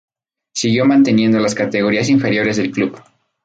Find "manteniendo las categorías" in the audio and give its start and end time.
0.85-2.09